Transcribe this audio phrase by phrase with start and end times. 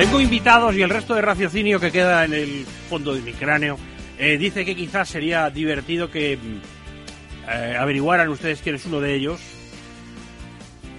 [0.00, 3.76] Tengo invitados y el resto de raciocinio que queda en el fondo de mi cráneo
[4.18, 9.14] eh, dice que quizás sería divertido que mm, eh, averiguaran ustedes quién es uno de
[9.14, 9.42] ellos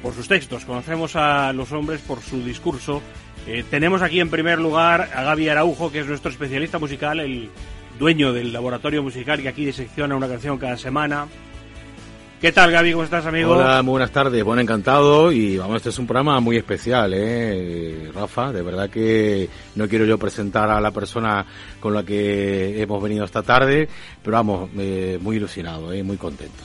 [0.04, 0.66] por sus textos.
[0.66, 3.02] Conocemos a los hombres por su discurso.
[3.48, 7.50] Eh, tenemos aquí en primer lugar a Gaby Araujo, que es nuestro especialista musical, el
[7.98, 11.26] dueño del laboratorio musical que aquí disecciona una canción cada semana.
[12.42, 12.94] ¿Qué tal, Gaby?
[12.94, 13.52] ¿Cómo estás, amigo?
[13.52, 14.44] Hola, muy buenas tardes.
[14.44, 15.32] Bueno, encantado.
[15.32, 18.10] Y vamos, este es un programa muy especial, ¿eh?
[18.16, 21.46] Rafa, de verdad que no quiero yo presentar a la persona
[21.80, 23.88] con la que hemos venido esta tarde,
[24.24, 26.02] pero vamos, eh, muy ilusionado, ¿eh?
[26.02, 26.64] muy contento.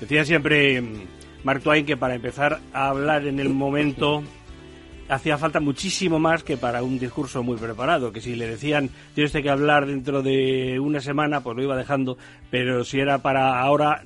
[0.00, 1.02] Decía siempre mm,
[1.44, 4.22] Mark Twain que para empezar a hablar en el momento
[5.10, 9.32] hacía falta muchísimo más que para un discurso muy preparado, que si le decían tienes
[9.32, 12.16] que hablar dentro de una semana, pues lo iba dejando,
[12.50, 14.04] pero si era para ahora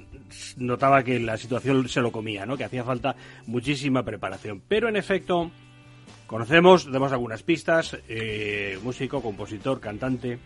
[0.57, 2.57] notaba que la situación se lo comía, ¿no?
[2.57, 4.63] Que hacía falta muchísima preparación.
[4.69, 5.51] Pero en efecto,
[6.27, 10.39] conocemos, demos algunas pistas, eh, músico, compositor, cantante,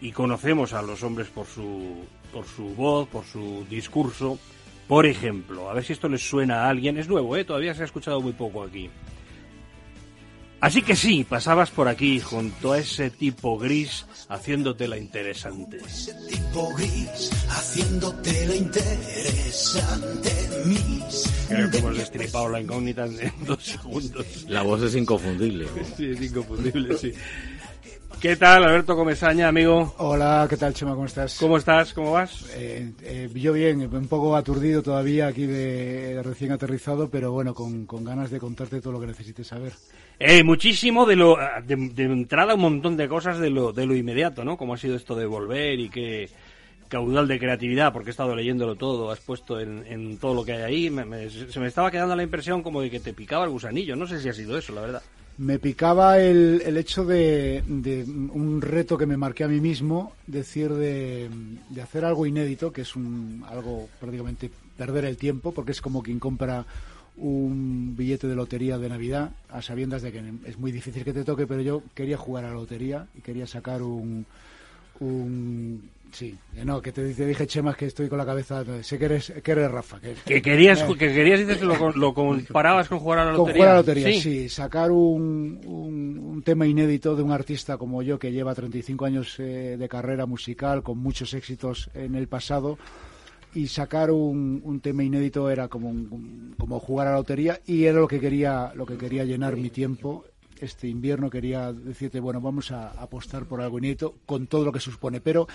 [0.00, 4.38] y conocemos a los hombres por su, por su voz, por su discurso.
[4.88, 7.44] Por ejemplo, a ver si esto les suena a alguien, es nuevo, ¿eh?
[7.44, 8.90] todavía se ha escuchado muy poco aquí.
[10.60, 15.78] Así que sí, pasabas por aquí junto a ese tipo gris haciéndote la interesante.
[15.78, 20.30] Ese tipo gris haciéndote la interesante,
[20.66, 21.32] mis.
[21.48, 24.44] Creo que hemos destripado la incógnita en dos segundos.
[24.48, 25.66] La voz es inconfundible.
[25.96, 27.12] Sí, es inconfundible, sí.
[28.20, 29.94] ¿Qué tal, Alberto Comesaña, amigo?
[29.96, 30.92] Hola, ¿qué tal, Chema?
[30.92, 31.38] ¿Cómo estás?
[31.38, 31.94] ¿Cómo estás?
[31.94, 32.50] ¿Cómo vas?
[32.54, 37.54] Eh, eh, yo bien, un poco aturdido todavía aquí de, de recién aterrizado, pero bueno,
[37.54, 39.72] con, con, ganas de contarte todo lo que necesites saber.
[40.18, 43.96] Eh, muchísimo de lo de, de, entrada un montón de cosas de lo de lo
[43.96, 44.58] inmediato, ¿no?
[44.58, 46.28] Como ha sido esto de volver y qué
[46.88, 50.52] caudal de creatividad, porque he estado leyéndolo todo, has puesto en, en todo lo que
[50.52, 53.44] hay ahí, me, me, se me estaba quedando la impresión como de que te picaba
[53.44, 55.02] el gusanillo, no sé si ha sido eso, la verdad.
[55.38, 60.12] Me picaba el, el hecho de, de, un reto que me marqué a mí mismo,
[60.26, 61.30] decir de,
[61.70, 66.02] de hacer algo inédito, que es un, algo prácticamente perder el tiempo, porque es como
[66.02, 66.66] quien compra
[67.16, 71.24] un billete de lotería de Navidad a sabiendas de que es muy difícil que te
[71.24, 74.26] toque, pero yo quería jugar a la lotería y quería sacar un,
[75.00, 78.64] un Sí, no, que te, te, dije, Chema, que estoy con la cabeza.
[78.82, 80.00] Sé que eres, que eres Rafa.
[80.00, 83.52] Que, que querías, eh, que querías dices, lo, lo comparabas con jugar a la lotería.
[83.52, 84.20] Con jugar a la lotería, sí.
[84.20, 89.04] sí sacar un, un, un, tema inédito de un artista como yo, que lleva 35
[89.04, 92.78] años eh, de carrera musical, con muchos éxitos en el pasado,
[93.54, 95.92] y sacar un, un tema inédito era como,
[96.58, 99.70] como jugar a la lotería, y era lo que quería, lo que quería llenar mi
[99.70, 100.24] tiempo
[100.60, 104.80] este invierno quería decirte, bueno, vamos a apostar por algo inédito con todo lo que
[104.80, 105.48] supone, pero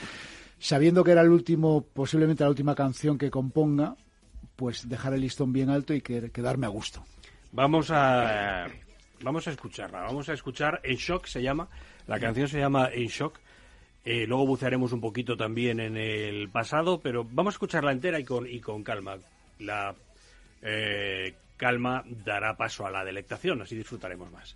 [0.59, 3.95] sabiendo que era el último, posiblemente la última canción que componga,
[4.55, 7.03] pues dejar el listón bien alto y que, quedarme a gusto.
[7.51, 8.67] Vamos a
[9.21, 11.69] vamos a escucharla, vamos a escuchar En Shock se llama,
[12.07, 13.39] la canción se llama En Shock.
[14.03, 18.23] Eh, luego bucearemos un poquito también en el pasado, pero vamos a escucharla entera y
[18.23, 19.17] con, y con calma.
[19.59, 19.95] La
[20.61, 24.55] eh, calma dará paso a la delectación, así disfrutaremos más.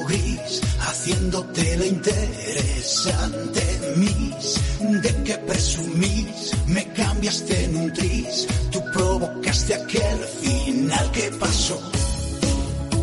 [0.00, 3.62] gris, haciéndote la interesante
[3.96, 5.02] mis.
[5.02, 6.52] ¿De que presumís?
[6.66, 11.80] Me cambiaste en un tris, tú provocaste aquel final que pasó.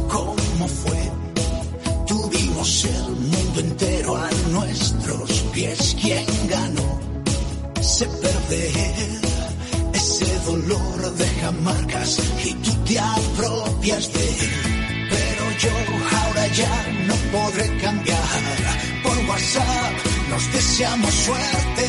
[0.09, 1.11] ¿Cómo fue?
[2.07, 5.95] Tuvimos el mundo entero a nuestros pies.
[6.01, 6.99] ¿Quién ganó?
[7.81, 9.19] Se perder.
[9.93, 14.48] Ese dolor deja marcas y tú te apropias de
[16.53, 18.41] ya no podré cambiar.
[19.03, 19.93] Por WhatsApp
[20.29, 21.85] nos deseamos suerte.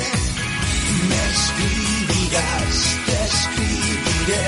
[1.08, 2.74] Me escribirás,
[3.06, 4.44] te escribiré.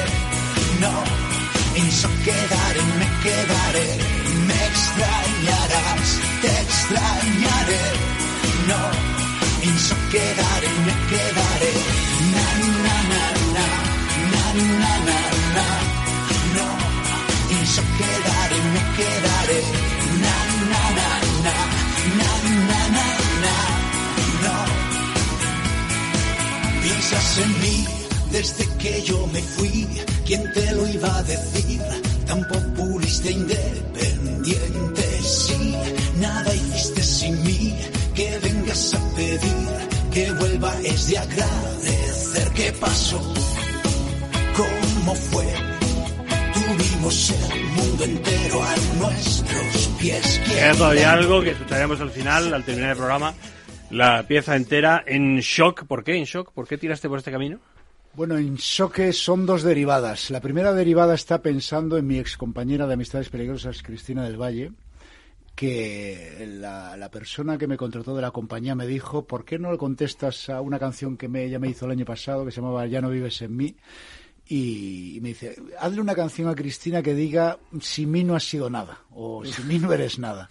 [0.81, 0.95] No,
[1.87, 3.89] eso quedaré, me quedaré.
[4.49, 6.09] Me extrañarás,
[6.43, 7.85] te extrañaré.
[8.69, 8.81] No,
[9.75, 11.75] eso quedaré, me quedaré.
[12.35, 12.47] Na,
[12.85, 13.25] na, na,
[13.55, 13.67] na,
[14.33, 14.45] na,
[14.81, 15.21] na, na,
[15.55, 15.92] na.
[17.73, 19.61] Eso quedaré, me quedaré.
[20.25, 20.37] Na,
[20.73, 21.09] na, na,
[21.47, 21.57] na,
[22.19, 22.31] na,
[22.69, 23.07] na, na,
[23.45, 23.57] na.
[24.45, 24.57] No.
[26.83, 27.79] Piensas en mí
[28.31, 29.89] desde que yo me fui.
[30.27, 31.81] ¿Quién te lo iba a decir?
[32.27, 35.75] Tan populista independiente, sí.
[36.21, 37.75] Nada hiciste sin mí,
[38.15, 39.69] que vengas a pedir,
[40.13, 42.51] que vuelva es de agradecer.
[42.55, 43.19] ¿Qué pasó?
[44.59, 45.72] ¿Cómo fue?
[47.03, 50.41] Tuvimos el mundo entero a nuestros pies.
[50.45, 53.35] ¿Quién Queda todavía algo que escucharemos al final, al terminar el programa.
[53.91, 55.85] La pieza entera en shock.
[55.87, 56.53] ¿Por qué en shock?
[56.53, 57.59] ¿Por qué tiraste por este camino?
[58.15, 60.31] Bueno, en Choque son dos derivadas.
[60.31, 64.71] La primera derivada está pensando en mi excompañera de Amistades Peligrosas, Cristina del Valle,
[65.57, 69.73] que la, la persona que me contrató de la compañía me dijo, ¿por qué no
[69.73, 72.61] le contestas a una canción que me, ella me hizo el año pasado, que se
[72.61, 73.75] llamaba Ya no vives en mí?
[74.49, 78.69] Y, me dice, hazle una canción a Cristina que diga, sin mí no has sido
[78.69, 80.49] nada, o sin mí no eres nada.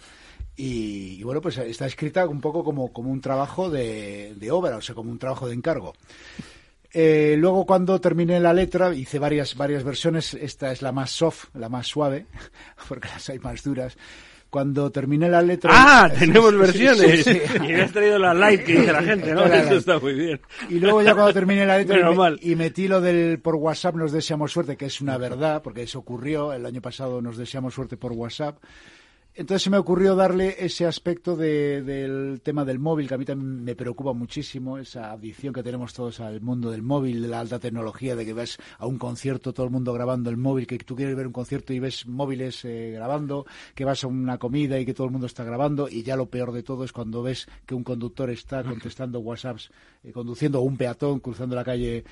[0.56, 4.76] Y, y bueno, pues está escrita un poco como, como un trabajo de, de obra,
[4.76, 5.94] o sea, como un trabajo de encargo.
[6.94, 10.34] Eh, luego cuando terminé la letra hice varias varias versiones.
[10.34, 12.26] Esta es la más soft, la más suave,
[12.88, 13.96] porque las hay más duras.
[14.52, 15.70] Cuando terminé la letra.
[15.72, 16.10] ¡Ah!
[16.12, 17.24] Sí, Tenemos versiones.
[17.24, 17.40] sí, sí.
[17.64, 19.46] Y me has traído la light que dice la gente, ¿no?
[19.46, 20.40] Eso está muy bien.
[20.68, 22.38] Y luego ya cuando terminé la letra y, mal.
[22.42, 26.00] y metí lo del por WhatsApp nos deseamos suerte, que es una verdad, porque eso
[26.00, 26.52] ocurrió.
[26.52, 28.58] El año pasado nos deseamos suerte por WhatsApp.
[29.34, 33.24] Entonces se me ocurrió darle ese aspecto de- del tema del móvil, que a mí
[33.24, 37.40] también me preocupa muchísimo, esa adicción que tenemos todos al mundo del móvil, de la
[37.40, 40.76] alta tecnología, de que ves a un concierto todo el mundo grabando el móvil, que
[40.78, 44.78] tú quieres ver un concierto y ves móviles eh, grabando, que vas a una comida
[44.78, 47.22] y que todo el mundo está grabando, y ya lo peor de todo es cuando
[47.22, 49.70] ves que un conductor está contestando WhatsApps,
[50.04, 52.04] eh, conduciendo o un peatón cruzando la calle.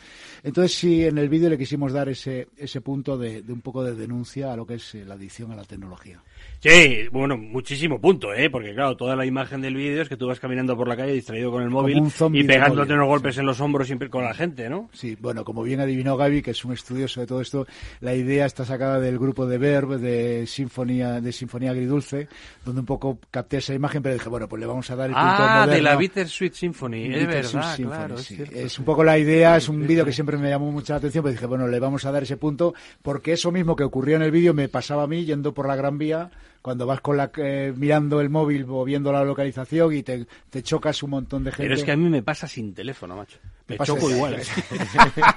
[0.42, 3.84] Entonces sí, en el vídeo le quisimos dar ese, ese punto de, de un poco
[3.84, 6.22] de denuncia a lo que es eh, la adicción a la tecnología.
[6.62, 8.50] Sí, bueno, muchísimo punto, ¿eh?
[8.50, 11.14] Porque claro, toda la imagen del vídeo es que tú vas caminando por la calle
[11.14, 12.02] distraído con el móvil
[12.34, 12.92] y pegándote móvil.
[12.96, 14.90] unos golpes en los hombros siempre con la gente, ¿no?
[14.92, 17.66] Sí, bueno, como bien adivinó Gaby, que es un estudioso de todo esto,
[18.00, 22.28] la idea está sacada del grupo de Verb, de Sinfonía, de Sinfonía Agridulce,
[22.62, 25.14] donde un poco capté esa imagen, pero dije, bueno, pues le vamos a dar el
[25.14, 25.98] punto Ah, de la moderno.
[25.98, 28.14] Bittersweet Symphony, es Bittersweet verdad, Symphony, claro.
[28.16, 28.36] Es, sí.
[28.36, 28.80] cierto, Es sí.
[28.80, 31.32] un poco la idea, es un vídeo que siempre me llamó mucha la atención, pero
[31.32, 34.30] dije, bueno, le vamos a dar ese punto, porque eso mismo que ocurrió en el
[34.30, 36.30] vídeo me pasaba a mí yendo por la Gran Vía,
[36.62, 40.62] cuando vas con la, eh, mirando el móvil o viendo la localización y te, te
[40.62, 41.62] chocas un montón de gente.
[41.64, 43.38] Pero es que a mí me pasa sin teléfono, macho.
[43.66, 44.36] Me choco igual.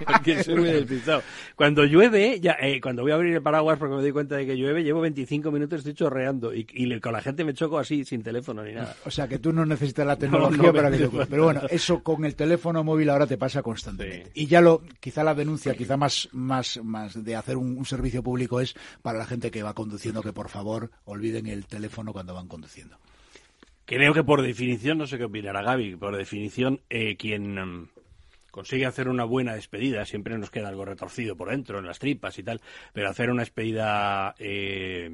[0.07, 1.21] Porque soy muy despistado.
[1.55, 4.45] Cuando llueve, ya, eh, cuando voy a abrir el paraguas porque me doy cuenta de
[4.47, 6.53] que llueve, llevo 25 minutos, estoy chorreando.
[6.53, 8.95] Y, y le- con la gente me choco así, sin teléfono ni nada.
[9.05, 12.01] O sea, que tú no necesitas la tecnología no me para que Pero bueno, eso
[12.01, 14.31] con el teléfono móvil ahora te pasa constantemente.
[14.33, 14.41] Sí.
[14.41, 18.23] Y ya lo, quizá la denuncia, quizá más, más, más de hacer un, un servicio
[18.23, 18.73] público es
[19.03, 22.97] para la gente que va conduciendo que por favor olviden el teléfono cuando van conduciendo.
[23.85, 27.87] Creo que por definición, no sé qué opinará Gaby, por definición, eh, quien mm,
[28.51, 32.37] consigue hacer una buena despedida, siempre nos queda algo retorcido por dentro, en las tripas
[32.39, 32.61] y tal,
[32.93, 35.11] pero hacer una despedida eh,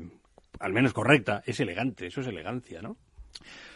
[0.59, 2.97] al menos correcta es elegante, eso es elegancia, ¿no?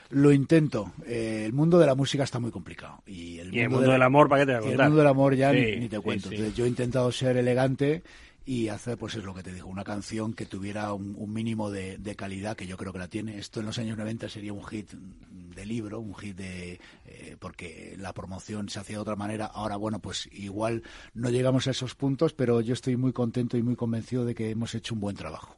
[0.09, 0.93] Lo intento.
[1.07, 3.01] Eh, el mundo de la música está muy complicado.
[3.07, 4.87] Y el, Y el mundo del amor, ¿para qué te voy a y el contar?
[4.89, 6.29] mundo del amor ya Sí, ni, ni te sí, cuento.
[6.29, 6.35] sí.
[6.35, 8.03] Entonces, yo he intentado ser elegante
[8.45, 11.97] y hacer, pues es lo que te digo, una canción que tuviera un, mínimo de,
[11.97, 13.37] de calidad, que yo creo que la tiene.
[13.37, 16.79] Esto en los años 90 sería un hit de libro, un hit de...
[17.05, 19.45] eh, porque la promoción se hacía de otra manera.
[19.45, 23.63] Ahora, bueno, pues igual no llegamos a esos puntos, pero yo estoy muy contento y
[23.63, 25.55] muy convencido de que hemos hecho un buen trabajo.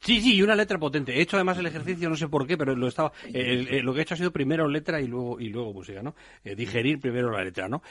[0.00, 1.16] Sí, sí, y una letra potente.
[1.18, 3.12] He hecho además el ejercicio, no sé por qué, pero lo estaba.
[3.26, 6.02] el- el- lo que he hecho ha sido primero letra y luego y luego música,
[6.04, 6.14] ¿no?
[6.44, 7.82] Eh, digerir primero la letra, ¿no?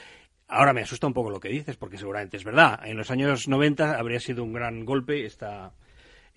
[0.48, 2.80] Ahora me asusta un poco lo que dices, porque seguramente es verdad.
[2.84, 5.72] En los años 90 habría sido un gran golpe esta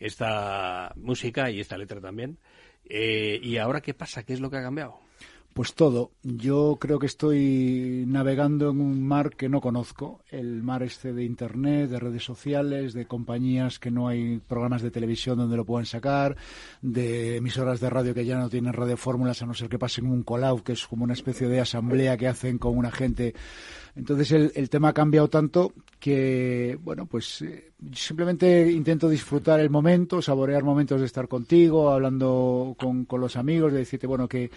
[0.01, 2.38] esta música y esta letra también.
[2.86, 4.24] Eh, ¿Y ahora qué pasa?
[4.24, 5.00] ¿Qué es lo que ha cambiado?
[5.53, 6.12] Pues todo.
[6.24, 11.25] Yo creo que estoy navegando en un mar que no conozco, el mar este de
[11.25, 15.86] Internet, de redes sociales, de compañías que no hay programas de televisión donde lo puedan
[15.86, 16.38] sacar,
[16.82, 20.24] de emisoras de radio que ya no tienen radiofórmulas a no ser que pasen un
[20.24, 23.36] call-out, que es como una especie de asamblea que hacen con una gente.
[23.95, 29.69] Entonces el, el tema ha cambiado tanto que, bueno, pues eh, simplemente intento disfrutar el
[29.69, 34.50] momento, saborear momentos de estar contigo, hablando con, con los amigos, de decirte, bueno, que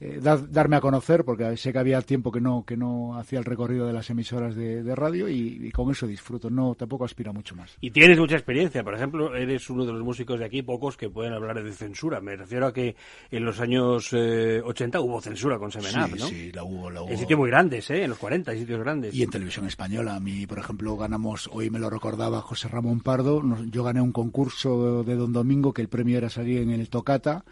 [0.00, 3.38] eh, dar- darme a conocer, porque sé que había tiempo que no que no hacía
[3.38, 6.50] el recorrido de las emisoras de, de radio y, y con eso disfruto.
[6.50, 7.76] No, tampoco aspiro a mucho más.
[7.80, 8.82] Y tienes mucha experiencia.
[8.82, 12.20] Por ejemplo, eres uno de los músicos de aquí, pocos que pueden hablar de censura.
[12.20, 12.96] Me refiero a que
[13.30, 16.26] en los años eh, 80 hubo censura con Semenap, sí, ¿no?
[16.26, 17.10] sí, la hubo, la hubo.
[17.10, 18.02] En sitios muy grandes, ¿eh?
[18.02, 19.14] En los 40, hay sitios grandes.
[19.14, 23.00] Y en televisión española, a mí, por ejemplo, ganamos, hoy me lo recordaba José Ramón
[23.00, 26.88] Pardo, yo gané un concurso de Don Domingo que el premio era salir en el
[26.88, 27.44] Tocata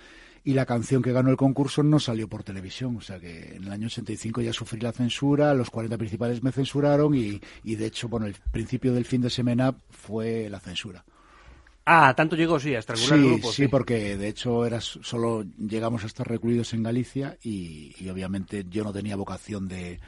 [0.44, 2.96] y la canción que ganó el concurso no salió por televisión.
[2.96, 6.52] O sea que en el año 85 ya sufrí la censura, los 40 principales me
[6.52, 11.04] censuraron y, y de hecho, bueno, el principio del fin de semana fue la censura.
[11.84, 13.52] Ah, tanto llegó, sí, a estrangular sí, el grupo.
[13.52, 18.64] Sí, porque de hecho era solo llegamos a estar recluidos en Galicia y, y obviamente
[18.68, 19.98] yo no tenía vocación de,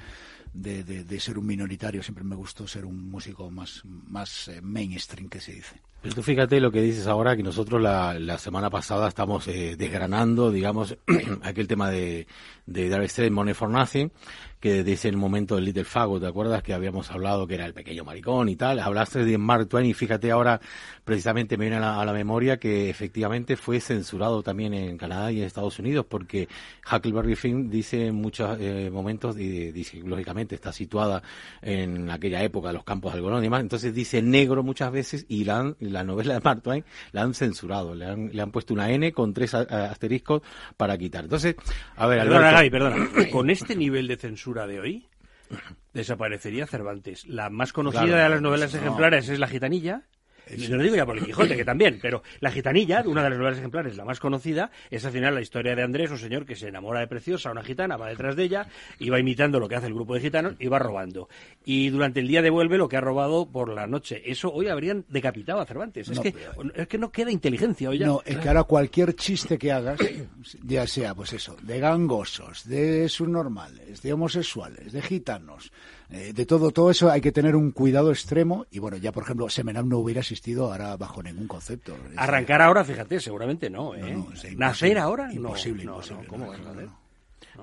[0.53, 4.61] de, de, de, ser un minoritario, siempre me gustó ser un músico más, más eh,
[4.61, 5.81] mainstream, que se dice.
[6.03, 9.77] Pero tú fíjate lo que dices ahora, que nosotros la, la semana pasada estamos eh,
[9.77, 10.97] desgranando, digamos,
[11.43, 12.27] aquel tema de,
[12.67, 14.11] de Dark Straits, Money for Nothing,
[14.63, 17.75] que dice el momento del Little Fago, ¿te acuerdas que habíamos hablado que era el
[17.75, 18.79] pequeño maricón y tal?
[18.79, 20.61] Hablaste de Mark Twain y fíjate ahora,
[21.05, 25.33] precisamente me viene a la, a la memoria que efectivamente fue censurado también en Canadá
[25.33, 26.49] y en Estados Unidos, porque
[26.91, 31.25] Huckleberry Finn dice en muchos eh, momentos, y dice, lógicamente está situada
[31.61, 35.43] en aquella época, los campos de algodón y demás, entonces dice negro muchas veces y
[35.43, 38.75] la, han, la novela de Mark Twain la han censurado, le han, le han puesto
[38.75, 40.43] una N con tres asteriscos
[40.77, 41.25] para quitar.
[41.25, 41.57] Entonces,
[41.97, 43.09] a ver, Perdona, Gaby, perdona.
[43.31, 45.07] Con este nivel de censura de hoy,
[45.93, 47.27] desaparecería Cervantes.
[47.27, 48.81] La más conocida Claro, de las novelas no.
[48.81, 50.03] ejemplares es La Gitanilla.
[50.57, 53.39] No lo digo ya por el Quijote, que también, pero La Gitanilla, una de las
[53.39, 56.57] novelas ejemplares, la más conocida, es al final la historia de Andrés, un señor que
[56.57, 58.67] se enamora de Preciosa, una gitana, va detrás de ella
[58.99, 61.29] y va imitando lo que hace el grupo de gitanos y va robando.
[61.65, 64.23] Y durante el día devuelve lo que ha robado por la noche.
[64.25, 66.09] Eso hoy habrían decapitado a Cervantes.
[66.09, 66.35] Es, No, que,
[66.75, 68.07] es que no queda inteligencia hoy ya.
[68.07, 70.01] No, es que ahora cualquier chiste que hagas,
[70.63, 75.73] ya sea, pues eso, de gangosos, de subnormales, de homosexuales, de gitanos,
[76.13, 79.23] eh, de todo, todo eso hay que tener un cuidado extremo y bueno, ya por
[79.23, 81.97] ejemplo, Semenam no hubiera existido ahora bajo ningún concepto.
[82.17, 83.95] Arrancar ahora, fíjate, seguramente no.
[83.95, 84.13] ¿eh?
[84.13, 84.29] No.
[84.57, 85.33] Nacer ahora.
[85.33, 86.89] Imposible, no, imposible, no, ¿cómo no, vas a no, hacer?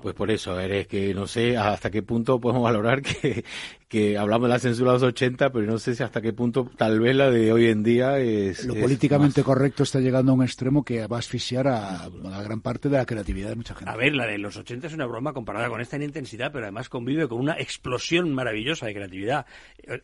[0.02, 3.44] Pues por eso, eres que no sé hasta qué punto podemos valorar que,
[3.88, 6.70] que hablamos de la censura de los 80, pero no sé si hasta qué punto
[6.76, 8.64] tal vez la de hoy en día es...
[8.64, 12.04] Lo es políticamente más- correcto está llegando a un extremo que va a asfixiar a,
[12.04, 13.90] a gran parte de la creatividad de mucha gente.
[13.90, 16.64] A ver, la de los 80 es una broma comparada con esta en intensidad, pero
[16.64, 19.46] además convive con una explosión maravillosa de creatividad.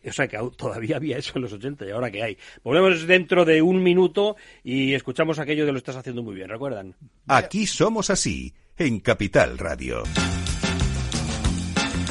[0.07, 2.37] O sea, que todavía había eso en los 80 y ahora que hay.
[2.63, 6.95] Volvemos dentro de un minuto y escuchamos aquello de lo estás haciendo muy bien, ¿recuerdan?
[7.27, 10.03] Aquí somos así, en Capital Radio.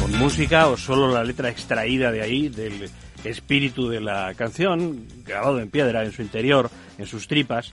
[0.00, 2.90] Con música o solo la letra extraída de ahí, del
[3.24, 7.72] espíritu de la canción, grabado en piedra, en su interior, en sus tripas.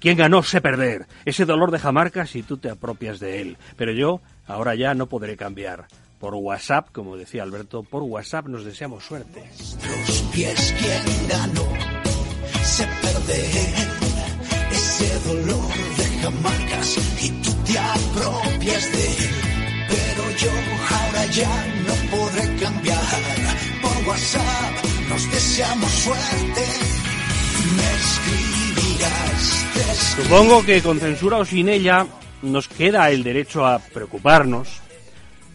[0.00, 1.06] Quien ganó sé perder.
[1.24, 3.56] Ese dolor deja marcas si tú te apropias de él.
[3.76, 5.86] Pero yo ahora ya no podré cambiar.
[6.18, 9.42] Por WhatsApp, como decía Alberto, por WhatsApp nos deseamos suerte.
[9.60, 11.68] Los pies quien ganó
[12.62, 14.06] se perder
[14.70, 16.05] ese dolor deja
[30.16, 32.06] Supongo que con censura o sin ella
[32.42, 34.80] nos queda el derecho a preocuparnos.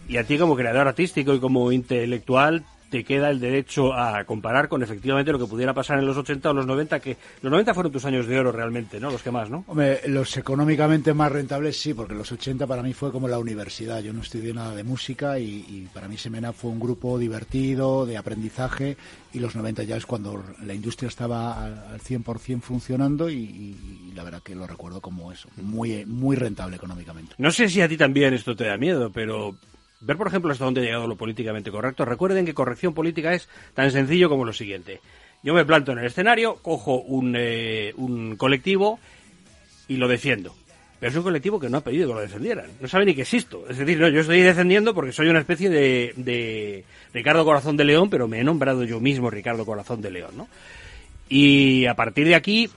[0.08, 4.68] Y a ti como creador artístico y como intelectual te queda el derecho a comparar
[4.68, 7.72] con efectivamente lo que pudiera pasar en los 80 o los 90, que los 90
[7.72, 9.10] fueron tus años de oro realmente, ¿no?
[9.10, 9.64] Los que más, ¿no?
[9.66, 14.00] Hombre, los económicamente más rentables sí, porque los 80 para mí fue como la universidad.
[14.02, 18.04] Yo no estudié nada de música y, y para mí Semena fue un grupo divertido,
[18.04, 18.98] de aprendizaje,
[19.32, 24.08] y los 90 ya es cuando la industria estaba al, al 100% funcionando y, y-
[24.10, 27.34] y la verdad que lo recuerdo como eso, muy, muy rentable económicamente.
[27.38, 29.56] No sé si a ti también esto te da miedo, pero
[30.06, 32.04] ver, por ejemplo, hasta dónde ha llegado lo políticamente correcto.
[32.04, 35.00] Recuerden que corrección política es tan sencillo como lo siguiente.
[35.42, 38.98] Yo me planto en el escenario, cojo un, eh, un colectivo
[39.88, 40.54] y lo defiendo.
[41.00, 42.66] Pero es un colectivo que no ha pedido que lo defendieran.
[42.80, 43.64] No sabe ni que existo.
[43.68, 47.84] Es decir, no, yo estoy defendiendo porque soy una especie de, de Ricardo Corazón de
[47.84, 50.48] León, pero me he nombrado yo mismo Ricardo Corazón de León, ¿no?
[51.28, 52.70] Y a partir de aquí,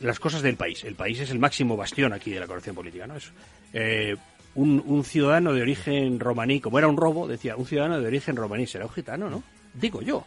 [0.00, 0.84] las cosas del país.
[0.84, 3.16] El país es el máximo bastión aquí de la corrección política, ¿no?
[3.16, 3.32] Es,
[3.72, 4.14] eh,
[4.56, 8.34] un, un ciudadano de origen romaní, como era un robo, decía, un ciudadano de origen
[8.36, 9.42] romaní será un gitano, ¿no?
[9.74, 10.26] Digo yo.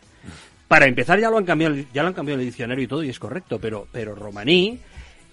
[0.68, 3.10] Para empezar ya lo han cambiado, ya lo han cambiado el diccionario y todo y
[3.10, 4.80] es correcto, pero, pero romaní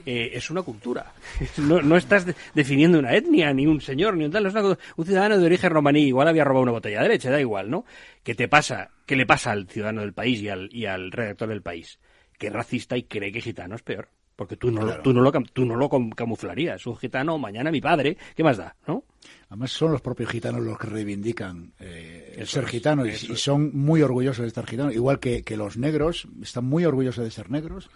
[0.06, 1.12] eh, es una cultura.
[1.58, 4.46] No, no estás de- definiendo una etnia, ni un señor, ni un tal.
[4.46, 7.40] Es una- un ciudadano de origen romaní igual había robado una botella de leche, da
[7.40, 7.84] igual, ¿no?
[8.22, 8.90] ¿Qué te pasa?
[9.04, 11.98] ¿Qué le pasa al ciudadano del país y al, y al redactor del país?
[12.38, 14.08] Que es racista y cree que gitano es peor.
[14.36, 16.86] Porque tú no, lo- tú no, lo, tú no lo cam- camuflarías.
[16.86, 18.76] Un gitano, mañana mi padre, ¿qué más da?
[18.86, 19.02] ¿No?
[19.48, 24.02] Además son los propios gitanos los que reivindican eh, el ser gitano y, son muy
[24.02, 27.88] orgullosos de estar gitanos, igual que, que los negros están muy orgullosos de ser negros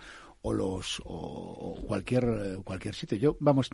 [0.43, 3.19] o los o, o cualquier eh, cualquier sitio.
[3.19, 3.69] Yo vamos,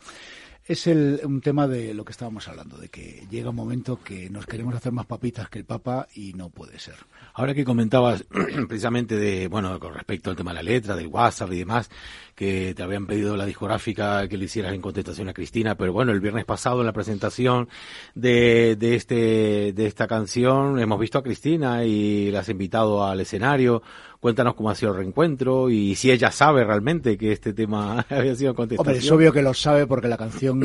[0.67, 4.29] es el, un tema de lo que estábamos hablando, de que llega un momento que
[4.29, 6.95] nos queremos hacer más papitas que el Papa y no puede ser.
[7.33, 8.25] Ahora que comentabas
[8.67, 11.89] precisamente de, bueno, con respecto al tema de la letra, del WhatsApp y demás,
[12.35, 16.11] que te habían pedido la discográfica que le hicieras en contestación a Cristina, pero bueno,
[16.11, 17.69] el viernes pasado en la presentación
[18.13, 23.21] de, de este, de esta canción hemos visto a Cristina y la has invitado al
[23.21, 23.81] escenario.
[24.19, 28.35] Cuéntanos cómo ha sido el reencuentro y si ella sabe realmente que este tema había
[28.35, 28.87] sido contestación.
[28.87, 30.56] Hombre, es obvio que lo sabe porque la canción,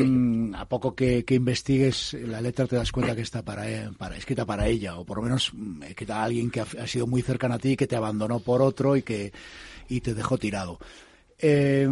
[0.55, 4.45] a poco que, investigues la letra, te das cuenta que está para, e, para, escrita
[4.45, 7.55] para ella, o por lo menos mm, escrita a alguien que ha, sido muy cercano
[7.55, 9.31] a ti, que te abandonó por otro y que
[9.89, 10.79] y te dejó tirado.
[11.45, 11.89] Eh,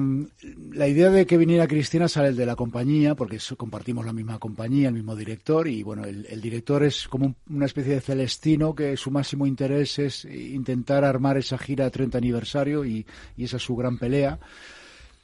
[0.72, 4.88] la idea de que viniera Cristina sale de la compañía, porque compartimos la misma compañía,
[4.88, 8.96] el mismo director, y bueno, el, director es como un, una especie de celestino que
[8.96, 13.06] su máximo interés es intentar armar esa gira 30 aniversario y,
[13.36, 14.40] y esa es su gran pelea.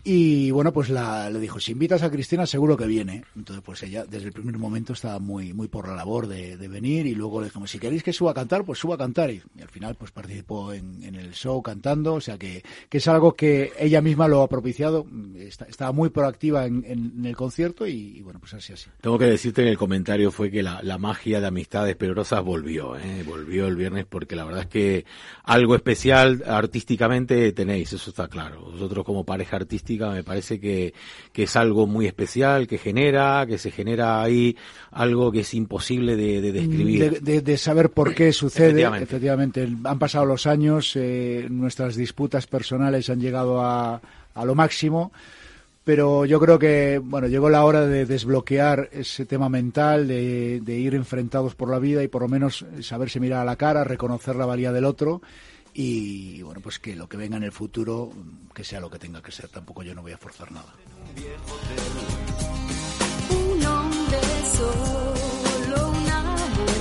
[0.10, 3.26] Y bueno, pues la, le dijo, si invitas a Cristina seguro que viene.
[3.36, 7.06] Entonces pues ella desde el primer momento estaba muy, muy por la labor de, venir
[7.08, 9.32] y luego le dijimos, si queréis que suba a cantar, pues suba a cantar.
[9.32, 13.34] Y, al final pues participó en, el show cantando, o sea que, que, es algo
[13.34, 15.06] que ella misma lo ha propiciado,
[15.68, 18.90] estaba muy proactiva en, el concierto y, y, bueno, pues así, así.
[19.02, 22.96] Tengo que decirte que el comentario fue que la, la magia de Amistades Peligrosas volvió,
[22.96, 23.24] ¿eh?
[23.28, 25.06] volvió el viernes porque la verdad es que
[25.44, 28.62] algo especial artísticamente tenéis, eso está claro.
[28.72, 30.94] Vosotros como pareja artística me parece que,
[31.34, 34.56] que es algo muy especial, que genera, que se genera ahí
[34.92, 37.12] algo que es imposible de, de describir.
[37.12, 39.04] De, de, de, saber por qué sucede, efectivamente.
[39.04, 39.68] efectivamente.
[39.84, 44.02] Han pasado los años, eh, nuestras disputas personales han llegado a,
[44.34, 45.12] a lo máximo
[45.88, 50.78] pero yo creo que bueno llegó la hora de desbloquear ese tema mental de, de,
[50.78, 54.36] ir enfrentados por la vida y por lo menos saberse mirar a la cara reconocer
[54.36, 55.22] la valía del otro
[55.80, 58.12] y bueno, pues que lo que venga en el futuro,
[58.52, 60.74] que sea lo que tenga que ser, tampoco yo no voy a forzar nada.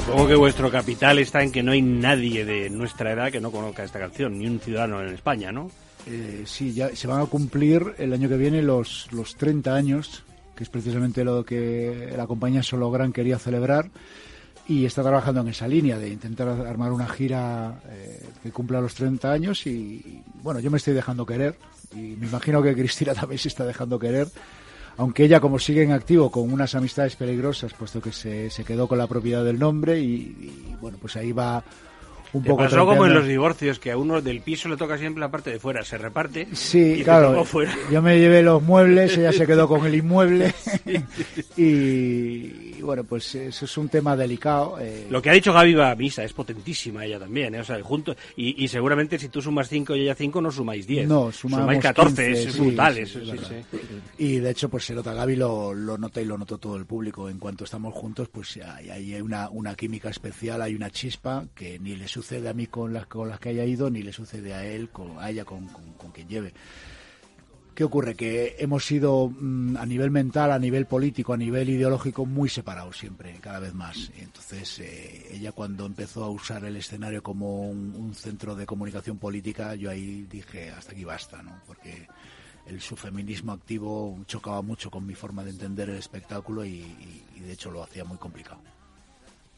[0.07, 3.51] Supongo que vuestro capital está en que no hay nadie de nuestra edad que no
[3.51, 5.71] conozca esta canción, ni un ciudadano en España, ¿no?
[6.07, 10.25] Eh, sí, ya se van a cumplir el año que viene los, los 30 años,
[10.55, 13.91] que es precisamente lo que la compañía Solo Gran quería celebrar
[14.69, 18.95] y está trabajando en esa línea de intentar armar una gira eh, que cumpla los
[18.95, 21.57] 30 años y, y, bueno, yo me estoy dejando querer
[21.93, 24.29] y me imagino que Cristina también se está dejando querer,
[24.97, 28.89] aunque ella como sigue en activo con unas amistades peligrosas, puesto que se, se quedó
[28.89, 31.63] con la propiedad del nombre y, y bueno, pues ahí va
[32.33, 35.21] un poco pasó como en los divorcios, que a uno del piso le toca siempre
[35.21, 36.49] la parte de fuera, se reparte.
[36.53, 37.45] Sí, claro.
[37.91, 40.53] Yo me llevé los muebles, ella se quedó con el inmueble.
[40.85, 41.05] sí.
[41.57, 44.79] y, bueno, pues eso es un tema delicado.
[44.81, 45.07] Eh.
[45.11, 47.61] Lo que ha dicho Gaby va a misa es potentísima ella también, ¿eh?
[47.61, 50.87] o sea, junto y, y, seguramente si tú sumas 5 y ella 5 no sumáis
[50.87, 51.09] 10.
[51.09, 53.07] No, sumáis 14, 15, es sí, brutal.
[53.07, 53.21] Sí,
[54.19, 56.87] y de hecho, pues se nota, Gaby lo, lo nota y lo notó todo el
[56.87, 57.29] público.
[57.29, 61.79] En cuanto estamos juntos, pues hay, hay una, una química especial, hay una chispa que
[61.79, 64.55] ni le sucede a mí con las, con las que haya ido, ni le sucede
[64.55, 66.53] a él, con, a ella con, con, con quien lleve.
[67.77, 68.15] ¿Qué ocurre?
[68.15, 72.97] Que hemos sido mmm, a nivel mental, a nivel político, a nivel ideológico muy separados
[72.97, 74.11] siempre, cada vez más.
[74.19, 79.75] Entonces, eh, ella cuando empezó a usar el escenario como un, centro de comunicación política,
[79.75, 81.61] yo ahí dije, hasta aquí basta, ¿no?
[81.67, 82.09] Porque
[82.67, 86.83] el, su feminismo activo chocaba mucho con mi forma de entender el espectáculo y
[87.39, 88.61] de hecho lo hacía muy complicado.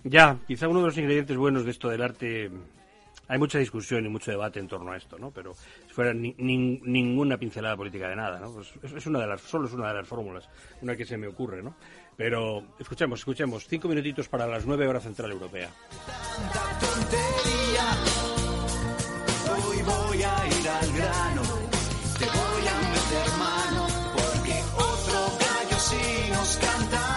[0.02, 2.50] Ya, quizá uno de los ingredientes buenos de esto del arte
[3.28, 5.30] hay mucha discusión y mucho debate en torno a esto, ¿no?
[5.30, 8.52] Pero si fuera ni, ni, ninguna pincelada política de nada, ¿no?
[8.52, 10.48] Pues es una de las, solo es una de las fórmulas,
[10.80, 11.74] una que se me ocurre, ¿no?
[12.16, 15.68] Pero escuchemos, escuchemos, cinco minutitos para las nueve horas central europea.
[19.50, 21.42] Hoy voy a ir al grano,
[22.18, 27.08] te voy a meter mano, porque otro gallo sí nos cantaría.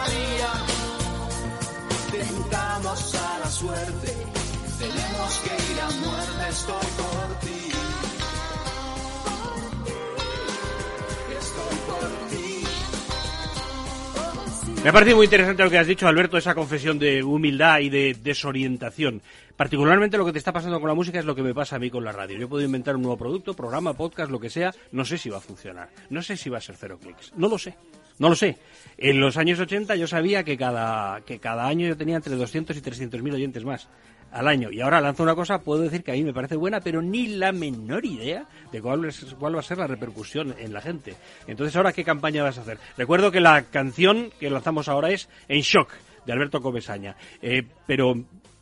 [14.84, 17.90] Me ha parecido muy interesante lo que has dicho, Alberto, esa confesión de humildad y
[17.90, 19.22] de desorientación.
[19.56, 21.80] Particularmente lo que te está pasando con la música es lo que me pasa a
[21.80, 22.36] mí con la radio.
[22.36, 25.38] Yo puedo inventar un nuevo producto, programa, podcast, lo que sea, no sé si va
[25.38, 25.90] a funcionar.
[26.10, 27.32] No sé si va a ser cero clics.
[27.36, 27.76] No lo sé.
[28.18, 28.58] No lo sé.
[28.98, 32.76] En los años 80 yo sabía que cada, que cada año yo tenía entre 200
[32.76, 33.88] y 300 mil oyentes más
[34.32, 34.72] al año.
[34.72, 37.28] Y ahora lanzo una cosa, puedo decir que a mí me parece buena, pero ni
[37.28, 41.16] la menor idea de cuál, es, cuál va a ser la repercusión en la gente.
[41.48, 42.78] Entonces, ¿ahora qué campaña vas a hacer?
[42.98, 45.90] Recuerdo que la canción que lanzamos ahora es En Shock,
[46.26, 47.16] de Alberto Comesaña.
[47.42, 48.16] Eh, pero,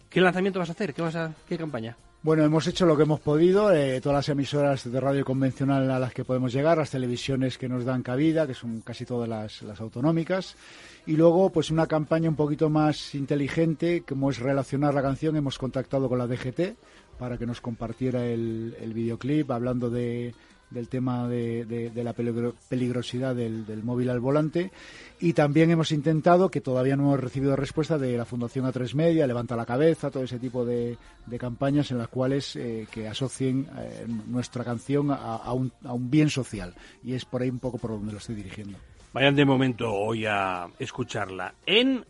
[0.09, 0.93] ¿qué lanzamiento vas a hacer?
[0.93, 1.95] ¿Qué, vas a, qué campaña?
[2.21, 5.99] Bueno, hemos hecho lo que hemos podido, eh, todas las emisoras de radio convencional a
[5.99, 9.61] las que podemos llegar, las televisiones que nos dan cabida, que son casi todas las,
[9.61, 10.57] las autonómicas,
[11.05, 15.57] y luego pues una campaña un poquito más inteligente, como es relacionar la canción, hemos
[15.57, 16.75] contactado con la DGT
[17.17, 20.33] para que nos compartiera el, el videoclip hablando de,
[20.69, 24.71] del tema de, de- la peligro- peligrosidad del, móvil al volante
[25.19, 29.25] y también hemos intentado, que todavía no hemos recibido respuesta, de la Fundación A3 Media,
[29.27, 33.67] Levanta la Cabeza, todo ese tipo de, de campañas en las cuales eh, que asocien
[33.77, 37.59] eh, nuestra canción a, a un, a un bien social y es por ahí un
[37.59, 38.77] poco por donde lo estoy dirigiendo.
[39.11, 42.05] Vayan de momento hoy a escucharla en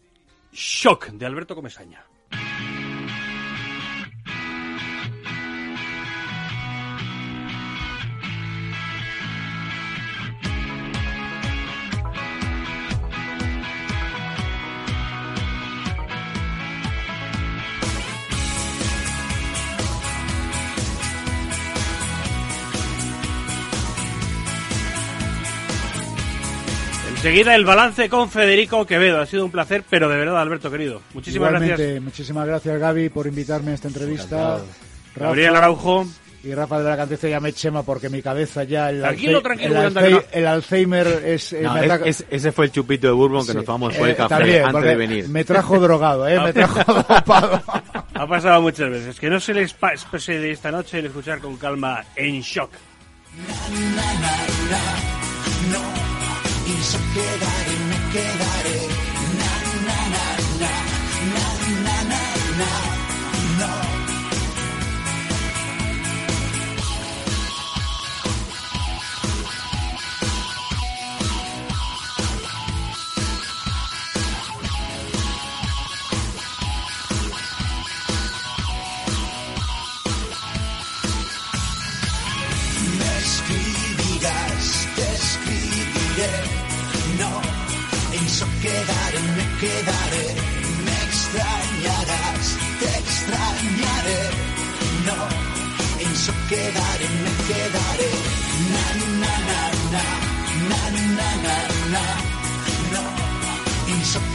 [0.51, 2.03] Shock de Alberto Comesaña.
[27.29, 29.21] Enseguida el balance con Federico Quevedo.
[29.21, 30.99] Ha sido un placer, pero de verdad, Alberto querido.
[31.13, 32.01] Muchísimas Igualmente, gracias.
[32.03, 34.53] muchísimas gracias Gaby por invitarme a esta entrevista.
[34.55, 34.63] Rafa
[35.15, 36.07] Gabriel Araujo.
[36.43, 39.79] y Rafa de la Canteza ya me chema porque mi cabeza ya el, Tranquilo, tranquilo,
[39.83, 40.23] el, que no.
[40.31, 43.51] el Alzheimer es, eh, No, es- ataca- es- ese fue el chupito de Bourbon que
[43.51, 43.57] Sí.
[43.57, 45.29] nos tomamos Eh, fue el café también, antes de venir.
[45.29, 46.39] Me trajo drogado, ¿eh?
[46.39, 47.61] Me trajo dopado.
[48.15, 49.19] Ha pasado muchas veces.
[49.19, 52.71] Que no se les pa- pase de esta noche el escuchar con calma en Shock.
[56.83, 59.08] Se quedaré, me quedaré.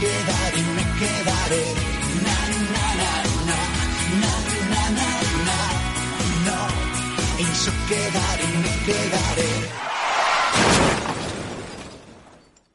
[0.05, 1.65] Quedaré, me quedaré.
[2.27, 2.39] Na,
[2.75, 3.13] na, na,
[3.49, 3.61] na,
[4.23, 4.33] na,
[4.73, 5.09] na, na,
[5.49, 5.59] na.
[6.47, 6.59] No,
[7.41, 9.84] en eso quedaré, me quedaré.